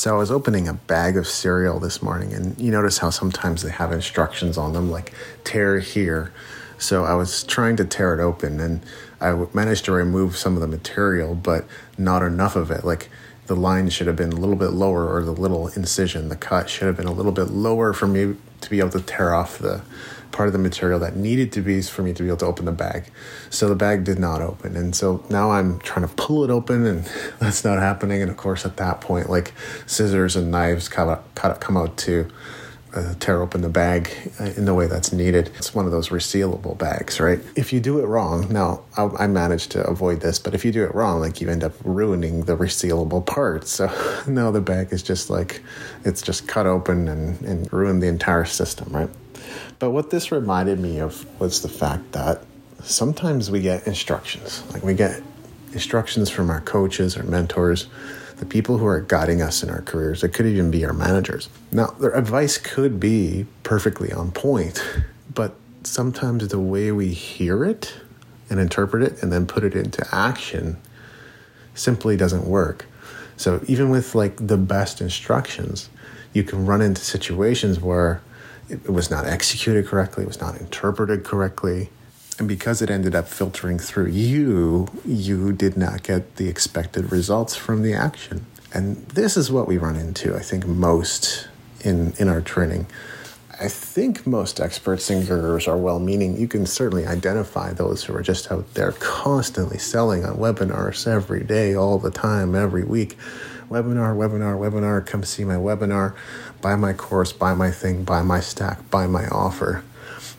So 0.00 0.14
I 0.14 0.18
was 0.18 0.30
opening 0.30 0.66
a 0.66 0.72
bag 0.72 1.18
of 1.18 1.26
cereal 1.26 1.78
this 1.78 2.00
morning, 2.00 2.32
and 2.32 2.58
you 2.58 2.70
notice 2.70 2.96
how 2.96 3.10
sometimes 3.10 3.60
they 3.60 3.68
have 3.68 3.92
instructions 3.92 4.56
on 4.56 4.72
them, 4.72 4.90
like 4.90 5.12
tear 5.44 5.78
here. 5.78 6.32
So 6.78 7.04
I 7.04 7.12
was 7.12 7.44
trying 7.44 7.76
to 7.76 7.84
tear 7.84 8.18
it 8.18 8.22
open, 8.22 8.60
and 8.60 8.80
I 9.20 9.34
managed 9.52 9.84
to 9.84 9.92
remove 9.92 10.38
some 10.38 10.54
of 10.54 10.62
the 10.62 10.66
material, 10.66 11.34
but 11.34 11.66
not 11.98 12.22
enough 12.22 12.56
of 12.56 12.70
it. 12.70 12.82
Like 12.82 13.10
the 13.50 13.56
line 13.56 13.90
should 13.90 14.06
have 14.06 14.14
been 14.14 14.32
a 14.32 14.36
little 14.36 14.54
bit 14.54 14.70
lower, 14.70 15.12
or 15.12 15.24
the 15.24 15.32
little 15.32 15.66
incision, 15.74 16.28
the 16.28 16.36
cut 16.36 16.70
should 16.70 16.86
have 16.86 16.96
been 16.96 17.08
a 17.08 17.12
little 17.12 17.32
bit 17.32 17.48
lower 17.48 17.92
for 17.92 18.06
me 18.06 18.36
to 18.60 18.70
be 18.70 18.78
able 18.78 18.90
to 18.90 19.00
tear 19.00 19.34
off 19.34 19.58
the 19.58 19.82
part 20.30 20.46
of 20.46 20.52
the 20.52 20.58
material 20.60 21.00
that 21.00 21.16
needed 21.16 21.50
to 21.50 21.60
be 21.60 21.82
for 21.82 22.02
me 22.02 22.12
to 22.12 22.22
be 22.22 22.28
able 22.28 22.38
to 22.38 22.46
open 22.46 22.64
the 22.64 22.70
bag. 22.70 23.10
So 23.50 23.68
the 23.68 23.74
bag 23.74 24.04
did 24.04 24.20
not 24.20 24.40
open. 24.40 24.76
And 24.76 24.94
so 24.94 25.24
now 25.28 25.50
I'm 25.50 25.80
trying 25.80 26.06
to 26.06 26.14
pull 26.14 26.44
it 26.44 26.50
open 26.50 26.86
and 26.86 27.10
that's 27.40 27.64
not 27.64 27.80
happening. 27.80 28.22
And 28.22 28.30
of 28.30 28.36
course, 28.36 28.64
at 28.64 28.76
that 28.76 29.00
point, 29.00 29.28
like 29.28 29.52
scissors 29.84 30.36
and 30.36 30.52
knives 30.52 30.88
come 30.88 31.08
out, 31.08 31.34
come 31.34 31.76
out 31.76 31.96
to 31.96 32.28
uh, 32.94 33.14
tear 33.20 33.40
open 33.42 33.60
the 33.60 33.68
bag 33.68 34.10
uh, 34.40 34.44
in 34.44 34.64
the 34.64 34.74
way 34.74 34.86
that's 34.86 35.12
needed. 35.12 35.50
It's 35.56 35.74
one 35.74 35.86
of 35.86 35.92
those 35.92 36.08
resealable 36.08 36.76
bags, 36.76 37.20
right? 37.20 37.40
If 37.56 37.72
you 37.72 37.80
do 37.80 38.00
it 38.00 38.06
wrong, 38.06 38.52
now 38.52 38.82
I, 38.96 39.04
I 39.18 39.26
managed 39.26 39.70
to 39.72 39.86
avoid 39.86 40.20
this, 40.20 40.38
but 40.38 40.54
if 40.54 40.64
you 40.64 40.72
do 40.72 40.84
it 40.84 40.94
wrong, 40.94 41.20
like 41.20 41.40
you 41.40 41.48
end 41.48 41.64
up 41.64 41.72
ruining 41.84 42.44
the 42.44 42.56
resealable 42.56 43.24
part. 43.24 43.66
So 43.66 43.86
now 44.26 44.50
the 44.50 44.60
bag 44.60 44.92
is 44.92 45.02
just 45.02 45.30
like, 45.30 45.62
it's 46.04 46.22
just 46.22 46.48
cut 46.48 46.66
open 46.66 47.08
and, 47.08 47.40
and 47.42 47.72
ruined 47.72 48.02
the 48.02 48.08
entire 48.08 48.44
system, 48.44 48.92
right? 48.92 49.10
But 49.78 49.90
what 49.90 50.10
this 50.10 50.30
reminded 50.30 50.78
me 50.78 51.00
of 51.00 51.24
was 51.40 51.62
the 51.62 51.68
fact 51.68 52.12
that 52.12 52.44
sometimes 52.82 53.50
we 53.50 53.60
get 53.60 53.86
instructions, 53.86 54.62
like 54.72 54.82
we 54.82 54.94
get 54.94 55.22
instructions 55.72 56.28
from 56.30 56.50
our 56.50 56.60
coaches 56.60 57.16
or 57.16 57.22
mentors, 57.22 57.86
the 58.40 58.46
people 58.46 58.78
who 58.78 58.86
are 58.86 59.00
guiding 59.00 59.42
us 59.42 59.62
in 59.62 59.68
our 59.68 59.82
careers. 59.82 60.24
It 60.24 60.30
could 60.30 60.46
even 60.46 60.70
be 60.70 60.82
our 60.86 60.94
managers. 60.94 61.50
Now, 61.70 61.88
their 62.00 62.16
advice 62.16 62.56
could 62.56 62.98
be 62.98 63.44
perfectly 63.62 64.10
on 64.10 64.32
point, 64.32 64.82
but 65.32 65.54
sometimes 65.84 66.48
the 66.48 66.58
way 66.58 66.90
we 66.90 67.08
hear 67.12 67.62
it 67.64 67.94
and 68.48 68.58
interpret 68.58 69.02
it 69.02 69.22
and 69.22 69.30
then 69.30 69.46
put 69.46 69.62
it 69.62 69.74
into 69.74 70.06
action 70.10 70.78
simply 71.74 72.16
doesn't 72.16 72.46
work. 72.46 72.86
So 73.36 73.62
even 73.66 73.90
with 73.90 74.14
like 74.14 74.36
the 74.46 74.56
best 74.56 75.02
instructions, 75.02 75.90
you 76.32 76.42
can 76.42 76.64
run 76.64 76.80
into 76.80 77.02
situations 77.02 77.78
where 77.78 78.22
it 78.70 78.88
was 78.90 79.10
not 79.10 79.26
executed 79.26 79.86
correctly, 79.86 80.24
it 80.24 80.28
was 80.28 80.40
not 80.40 80.58
interpreted 80.58 81.24
correctly. 81.24 81.90
And 82.40 82.48
because 82.48 82.82
it 82.82 82.90
ended 82.90 83.14
up 83.14 83.28
filtering 83.28 83.78
through 83.78 84.06
you, 84.08 84.88
you 85.04 85.52
did 85.52 85.76
not 85.76 86.02
get 86.02 86.36
the 86.36 86.48
expected 86.48 87.12
results 87.12 87.54
from 87.54 87.82
the 87.82 87.94
action. 87.94 88.46
And 88.72 88.96
this 89.08 89.36
is 89.36 89.52
what 89.52 89.68
we 89.68 89.78
run 89.78 89.94
into, 89.94 90.34
I 90.34 90.40
think, 90.40 90.66
most 90.66 91.48
in, 91.82 92.14
in 92.18 92.28
our 92.28 92.40
training. 92.40 92.86
I 93.60 93.68
think 93.68 94.26
most 94.26 94.58
experts 94.58 95.10
and 95.10 95.26
gurus 95.26 95.68
are 95.68 95.76
well 95.76 95.98
meaning. 95.98 96.38
You 96.38 96.48
can 96.48 96.64
certainly 96.64 97.06
identify 97.06 97.74
those 97.74 98.04
who 98.04 98.16
are 98.16 98.22
just 98.22 98.50
out 98.50 98.72
there 98.72 98.92
constantly 98.92 99.76
selling 99.76 100.24
on 100.24 100.38
webinars 100.38 101.06
every 101.06 101.44
day, 101.44 101.74
all 101.74 101.98
the 101.98 102.10
time, 102.10 102.54
every 102.54 102.84
week. 102.84 103.18
Webinar, 103.68 104.16
webinar, 104.16 104.58
webinar, 104.58 105.06
come 105.06 105.22
see 105.22 105.44
my 105.44 105.54
webinar 105.54 106.16
buy 106.60 106.76
my 106.76 106.92
course, 106.92 107.32
buy 107.32 107.54
my 107.54 107.70
thing, 107.70 108.04
buy 108.04 108.22
my 108.22 108.40
stack, 108.40 108.90
buy 108.90 109.06
my 109.06 109.26
offer. 109.28 109.82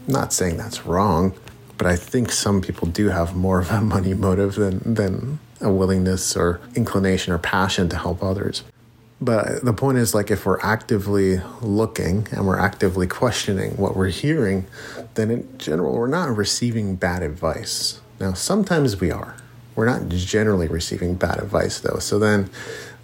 I'm 0.08 0.14
not 0.14 0.34
saying 0.34 0.58
that's 0.58 0.86
wrong, 0.86 1.34
but 1.82 1.90
I 1.90 1.96
think 1.96 2.32
some 2.32 2.62
people 2.62 2.88
do 2.90 3.10
have 3.10 3.36
more 3.36 3.60
of 3.60 3.72
a 3.72 3.82
money 3.96 4.14
motive 4.14 4.54
than, 4.54 4.94
than 4.94 5.40
a 5.62 5.74
willingness 5.74 6.38
or 6.38 6.62
inclination 6.76 7.34
or 7.34 7.40
passion 7.40 7.90
to 7.90 7.98
help 7.98 8.22
others. 8.22 8.64
But 9.20 9.66
the 9.66 9.74
point 9.74 9.98
is, 9.98 10.14
like, 10.14 10.30
if 10.30 10.46
we're 10.46 10.62
actively 10.62 11.42
looking 11.60 12.28
and 12.32 12.46
we're 12.46 12.60
actively 12.60 13.08
questioning 13.08 13.78
what 13.78 13.96
we're 13.96 14.10
hearing, 14.10 14.68
then 15.16 15.32
in 15.32 15.58
general, 15.58 15.94
we're 15.96 16.06
not 16.06 16.38
receiving 16.38 16.98
bad 16.98 17.24
advice. 17.24 18.00
Now, 18.20 18.34
sometimes 18.34 19.02
we 19.02 19.10
are. 19.10 19.36
We're 19.74 19.88
not 19.88 20.08
generally 20.10 20.68
receiving 20.68 21.16
bad 21.16 21.40
advice, 21.40 21.80
though. 21.80 21.98
So 21.98 22.20
then 22.20 22.52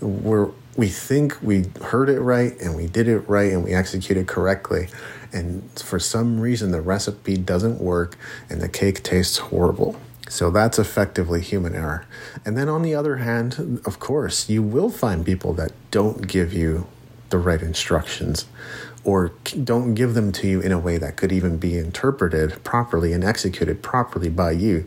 we're 0.01 0.51
we 0.77 0.87
think 0.87 1.41
we 1.41 1.65
heard 1.81 2.07
it 2.07 2.21
right 2.21 2.57
and 2.61 2.75
we 2.75 2.85
did 2.87 3.07
it 3.07 3.27
right 3.27 3.51
and 3.51 3.63
we 3.63 3.73
executed 3.73 4.27
correctly. 4.27 4.87
And 5.33 5.69
for 5.71 5.99
some 5.99 6.39
reason, 6.39 6.71
the 6.71 6.81
recipe 6.81 7.35
doesn't 7.35 7.81
work 7.81 8.15
and 8.49 8.61
the 8.61 8.69
cake 8.69 9.03
tastes 9.03 9.37
horrible. 9.37 9.99
So 10.29 10.51
that's 10.51 10.77
effectively 10.77 11.41
human 11.41 11.73
error. 11.75 12.05
And 12.45 12.57
then 12.57 12.69
on 12.69 12.83
the 12.83 12.93
other 12.93 13.17
hand, 13.17 13.81
of 13.85 13.99
course, 13.99 14.49
you 14.49 14.61
will 14.61 14.91
find 14.91 15.25
people 15.25 15.53
that 15.53 15.71
don't 15.89 16.27
give 16.27 16.53
you 16.53 16.87
the 17.29 17.37
right 17.37 17.61
instructions 17.61 18.45
or 19.03 19.31
don't 19.63 19.95
give 19.95 20.13
them 20.13 20.31
to 20.33 20.47
you 20.47 20.61
in 20.61 20.71
a 20.71 20.79
way 20.79 20.97
that 20.97 21.15
could 21.15 21.31
even 21.31 21.57
be 21.57 21.77
interpreted 21.77 22.63
properly 22.63 23.13
and 23.13 23.23
executed 23.23 23.81
properly 23.81 24.29
by 24.29 24.51
you. 24.51 24.85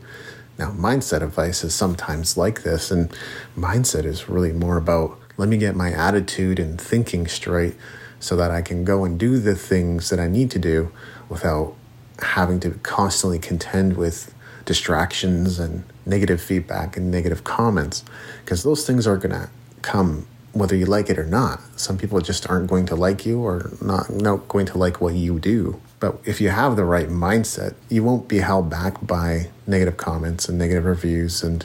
Now, 0.58 0.70
mindset 0.72 1.22
advice 1.22 1.64
is 1.64 1.74
sometimes 1.74 2.36
like 2.36 2.62
this, 2.62 2.90
and 2.90 3.10
mindset 3.56 4.04
is 4.04 4.28
really 4.28 4.52
more 4.52 4.76
about 4.76 5.18
let 5.40 5.48
me 5.48 5.56
get 5.56 5.74
my 5.74 5.90
attitude 5.90 6.58
and 6.58 6.78
thinking 6.78 7.26
straight 7.26 7.74
so 8.20 8.36
that 8.36 8.50
I 8.50 8.60
can 8.60 8.84
go 8.84 9.04
and 9.06 9.18
do 9.18 9.38
the 9.38 9.54
things 9.54 10.10
that 10.10 10.20
I 10.20 10.28
need 10.28 10.50
to 10.50 10.58
do 10.58 10.92
without 11.30 11.74
having 12.18 12.60
to 12.60 12.72
constantly 12.82 13.38
contend 13.38 13.96
with 13.96 14.34
distractions 14.66 15.58
and 15.58 15.84
negative 16.04 16.42
feedback 16.42 16.94
and 16.98 17.10
negative 17.10 17.42
comments 17.42 18.04
because 18.44 18.64
those 18.64 18.86
things 18.86 19.06
are 19.06 19.16
going 19.16 19.32
to 19.32 19.48
come 19.80 20.26
whether 20.52 20.76
you 20.76 20.84
like 20.84 21.08
it 21.08 21.18
or 21.18 21.24
not. 21.24 21.60
Some 21.74 21.96
people 21.96 22.20
just 22.20 22.50
aren't 22.50 22.68
going 22.68 22.84
to 22.86 22.94
like 22.94 23.24
you 23.24 23.40
or 23.40 23.70
not, 23.80 24.10
not 24.10 24.46
going 24.46 24.66
to 24.66 24.76
like 24.76 25.00
what 25.00 25.14
you 25.14 25.38
do. 25.38 25.80
But 26.00 26.18
if 26.26 26.42
you 26.42 26.50
have 26.50 26.76
the 26.76 26.84
right 26.84 27.08
mindset, 27.08 27.76
you 27.88 28.04
won't 28.04 28.28
be 28.28 28.40
held 28.40 28.68
back 28.68 29.06
by 29.06 29.48
negative 29.66 29.96
comments 29.96 30.50
and 30.50 30.58
negative 30.58 30.84
reviews 30.84 31.42
and 31.42 31.64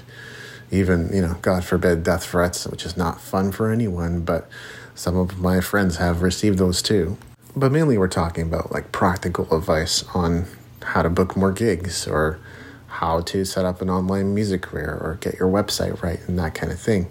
even, 0.75 1.09
you 1.13 1.22
know, 1.22 1.36
God 1.41 1.63
forbid, 1.63 2.03
death 2.03 2.25
threats, 2.25 2.68
which 2.68 2.86
is 2.86 2.96
not 2.96 3.22
fun 3.22 3.52
for 3.52 3.72
anyone, 3.72 4.22
but 4.22 4.47
some 4.94 5.18
of 5.18 5.40
my 5.40 5.62
friends 5.62 5.97
have 5.97 6.22
received 6.22 6.58
those 6.58 6.81
too. 6.81 7.18
But 7.56 7.72
mainly 7.72 7.97
we're 7.97 8.08
talking 8.08 8.44
about 8.44 8.72
like 8.72 8.91
practical 8.91 9.56
advice 9.56 10.03
on 10.14 10.46
how 10.84 11.02
to 11.02 11.09
book 11.09 11.35
more 11.35 11.52
gigs 11.52 12.08
or 12.08 12.40
how 12.88 13.22
to 13.22 13.44
set 13.44 13.66
up 13.66 13.81
an 13.81 13.90
online 13.90 14.34
music 14.34 14.62
career 14.62 14.97
or 15.02 15.18
get 15.19 15.35
your 15.40 15.50
website 15.50 16.02
right 16.02 16.19
and 16.28 16.38
that 16.40 16.53
kind 16.53 16.72
of 16.72 16.80
thing. 16.80 17.08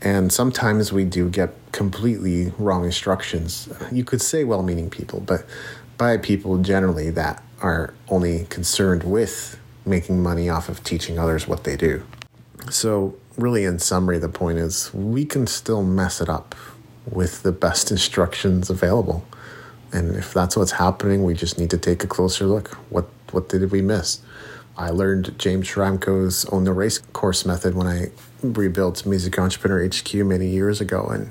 And 0.00 0.32
sometimes 0.32 0.92
we 0.92 1.04
do 1.04 1.28
get 1.28 1.54
completely 1.70 2.52
wrong 2.58 2.84
instructions. 2.84 3.68
You 3.90 4.04
could 4.04 4.20
say 4.20 4.44
well 4.44 4.62
meaning 4.62 4.90
people, 4.90 5.20
but 5.20 5.44
by 5.96 6.16
people 6.16 6.58
generally 6.58 7.10
that 7.10 7.42
are 7.60 7.94
only 8.08 8.46
concerned 8.46 9.04
with 9.04 9.58
making 9.86 10.22
money 10.22 10.48
off 10.48 10.68
of 10.68 10.82
teaching 10.82 11.18
others 11.18 11.46
what 11.46 11.64
they 11.64 11.76
do. 11.76 12.02
So, 12.70 13.16
really, 13.36 13.64
in 13.64 13.78
summary, 13.78 14.18
the 14.18 14.28
point 14.28 14.58
is 14.58 14.92
we 14.94 15.24
can 15.24 15.46
still 15.46 15.82
mess 15.82 16.20
it 16.20 16.28
up 16.28 16.54
with 17.10 17.42
the 17.42 17.52
best 17.52 17.90
instructions 17.90 18.70
available. 18.70 19.24
And 19.92 20.16
if 20.16 20.32
that's 20.32 20.56
what's 20.56 20.72
happening, 20.72 21.24
we 21.24 21.34
just 21.34 21.58
need 21.58 21.70
to 21.70 21.78
take 21.78 22.02
a 22.04 22.06
closer 22.06 22.46
look. 22.46 22.68
What 22.90 23.08
what 23.30 23.48
did 23.48 23.70
we 23.70 23.82
miss? 23.82 24.20
I 24.76 24.88
learned 24.90 25.38
James 25.38 25.68
Schramko's 25.68 26.46
Own 26.46 26.64
the 26.64 26.72
Racecourse 26.72 27.44
method 27.44 27.74
when 27.74 27.86
I 27.86 28.10
rebuilt 28.42 29.04
Music 29.04 29.38
Entrepreneur 29.38 29.86
HQ 29.86 30.14
many 30.14 30.46
years 30.46 30.80
ago, 30.80 31.06
and 31.08 31.30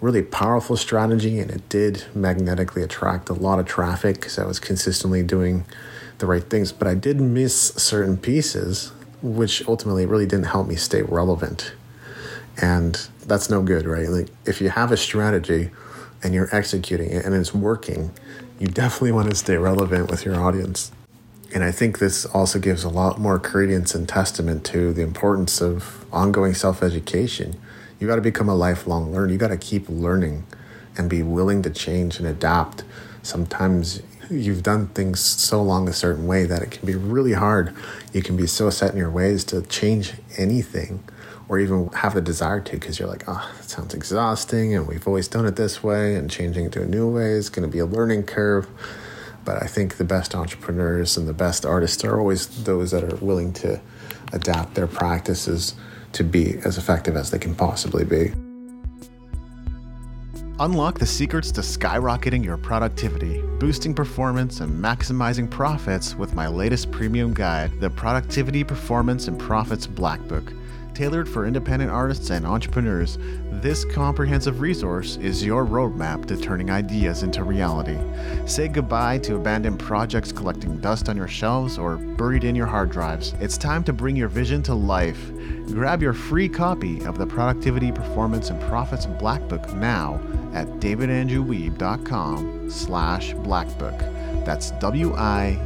really 0.00 0.22
powerful 0.22 0.76
strategy. 0.76 1.38
And 1.38 1.50
it 1.50 1.68
did 1.68 2.04
magnetically 2.14 2.82
attract 2.82 3.28
a 3.28 3.34
lot 3.34 3.58
of 3.58 3.66
traffic 3.66 4.16
because 4.16 4.38
I 4.38 4.46
was 4.46 4.58
consistently 4.58 5.22
doing 5.22 5.66
the 6.18 6.26
right 6.26 6.42
things. 6.42 6.72
But 6.72 6.88
I 6.88 6.94
did 6.94 7.20
miss 7.20 7.74
certain 7.74 8.16
pieces 8.16 8.92
which 9.22 9.66
ultimately 9.66 10.06
really 10.06 10.26
didn't 10.26 10.46
help 10.46 10.66
me 10.66 10.76
stay 10.76 11.02
relevant. 11.02 11.72
And 12.60 12.94
that's 13.24 13.50
no 13.50 13.62
good, 13.62 13.86
right? 13.86 14.08
Like 14.08 14.28
if 14.44 14.60
you 14.60 14.70
have 14.70 14.92
a 14.92 14.96
strategy 14.96 15.70
and 16.22 16.34
you're 16.34 16.54
executing 16.54 17.10
it 17.10 17.24
and 17.24 17.34
it's 17.34 17.54
working, 17.54 18.10
you 18.58 18.66
definitely 18.66 19.12
want 19.12 19.30
to 19.30 19.36
stay 19.36 19.56
relevant 19.56 20.10
with 20.10 20.24
your 20.24 20.36
audience. 20.36 20.90
And 21.54 21.64
I 21.64 21.70
think 21.70 21.98
this 21.98 22.26
also 22.26 22.58
gives 22.58 22.84
a 22.84 22.88
lot 22.88 23.18
more 23.18 23.38
credence 23.38 23.94
and 23.94 24.08
testament 24.08 24.64
to 24.66 24.92
the 24.92 25.02
importance 25.02 25.60
of 25.60 26.04
ongoing 26.12 26.54
self 26.54 26.82
education. 26.82 27.58
You 27.98 28.06
got 28.06 28.16
to 28.16 28.22
become 28.22 28.48
a 28.48 28.54
lifelong 28.54 29.12
learner. 29.12 29.32
You 29.32 29.38
got 29.38 29.48
to 29.48 29.56
keep 29.56 29.88
learning 29.88 30.44
and 30.96 31.08
be 31.08 31.22
willing 31.22 31.62
to 31.62 31.70
change 31.70 32.18
and 32.18 32.26
adapt. 32.26 32.84
Sometimes 33.22 34.02
you've 34.30 34.62
done 34.62 34.88
things 34.88 35.20
so 35.20 35.62
long 35.62 35.88
a 35.88 35.92
certain 35.92 36.26
way 36.26 36.44
that 36.44 36.62
it 36.62 36.70
can 36.70 36.86
be 36.86 36.94
really 36.94 37.32
hard. 37.32 37.74
You 38.12 38.22
can 38.22 38.36
be 38.36 38.46
so 38.46 38.70
set 38.70 38.92
in 38.92 38.98
your 38.98 39.10
ways 39.10 39.44
to 39.44 39.62
change 39.62 40.14
anything 40.36 41.04
or 41.48 41.58
even 41.58 41.88
have 41.88 42.14
the 42.14 42.20
desire 42.20 42.60
to 42.60 42.72
because 42.72 42.98
you're 42.98 43.08
like, 43.08 43.24
oh, 43.26 43.50
that 43.56 43.68
sounds 43.68 43.94
exhausting 43.94 44.74
and 44.74 44.86
we've 44.86 45.06
always 45.06 45.28
done 45.28 45.46
it 45.46 45.56
this 45.56 45.82
way 45.82 46.14
and 46.14 46.30
changing 46.30 46.66
it 46.66 46.72
to 46.72 46.82
a 46.82 46.86
new 46.86 47.08
way 47.08 47.30
is 47.30 47.48
going 47.48 47.68
to 47.68 47.72
be 47.72 47.78
a 47.78 47.86
learning 47.86 48.24
curve. 48.24 48.68
But 49.44 49.62
I 49.62 49.66
think 49.66 49.96
the 49.96 50.04
best 50.04 50.34
entrepreneurs 50.34 51.16
and 51.16 51.26
the 51.26 51.32
best 51.32 51.64
artists 51.64 52.04
are 52.04 52.18
always 52.18 52.64
those 52.64 52.90
that 52.90 53.02
are 53.02 53.16
willing 53.16 53.52
to 53.54 53.80
adapt 54.32 54.74
their 54.74 54.86
practices 54.86 55.74
to 56.12 56.22
be 56.22 56.58
as 56.64 56.76
effective 56.76 57.16
as 57.16 57.30
they 57.30 57.38
can 57.38 57.54
possibly 57.54 58.04
be. 58.04 58.47
Unlock 60.60 60.98
the 60.98 61.06
secrets 61.06 61.52
to 61.52 61.60
skyrocketing 61.60 62.44
your 62.44 62.56
productivity, 62.56 63.42
boosting 63.60 63.94
performance, 63.94 64.58
and 64.58 64.72
maximizing 64.72 65.48
profits 65.48 66.16
with 66.16 66.34
my 66.34 66.48
latest 66.48 66.90
premium 66.90 67.32
guide, 67.32 67.70
the 67.78 67.88
Productivity, 67.88 68.64
Performance, 68.64 69.28
and 69.28 69.38
Profits 69.38 69.86
Black 69.86 70.20
Book. 70.26 70.52
Tailored 70.94 71.28
for 71.28 71.46
independent 71.46 71.92
artists 71.92 72.30
and 72.30 72.44
entrepreneurs, 72.44 73.18
this 73.62 73.84
comprehensive 73.84 74.60
resource 74.60 75.14
is 75.18 75.44
your 75.44 75.64
roadmap 75.64 76.26
to 76.26 76.36
turning 76.36 76.72
ideas 76.72 77.22
into 77.22 77.44
reality. 77.44 77.96
Say 78.44 78.66
goodbye 78.66 79.18
to 79.18 79.36
abandoned 79.36 79.78
projects 79.78 80.32
collecting 80.32 80.80
dust 80.80 81.08
on 81.08 81.16
your 81.16 81.28
shelves 81.28 81.78
or 81.78 81.98
buried 81.98 82.42
in 82.42 82.56
your 82.56 82.66
hard 82.66 82.90
drives. 82.90 83.32
It's 83.38 83.58
time 83.58 83.84
to 83.84 83.92
bring 83.92 84.16
your 84.16 84.26
vision 84.26 84.64
to 84.64 84.74
life. 84.74 85.30
Grab 85.66 86.02
your 86.02 86.14
free 86.14 86.48
copy 86.48 87.04
of 87.04 87.16
the 87.16 87.26
Productivity, 87.26 87.92
Performance, 87.92 88.50
and 88.50 88.60
Profits 88.62 89.06
Black 89.06 89.46
Book 89.46 89.72
now 89.74 90.20
at 90.54 90.66
davidandrewwiebe.com 90.80 92.70
slash 92.70 93.32
blackbook. 93.34 93.98
That's 94.44 94.70
W-I-E-B-E. 94.72 95.60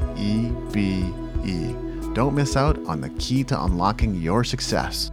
Don't 2.14 2.34
miss 2.34 2.56
out 2.56 2.78
on 2.86 3.00
the 3.00 3.10
key 3.10 3.44
to 3.44 3.64
unlocking 3.64 4.14
your 4.14 4.44
success. 4.44 5.10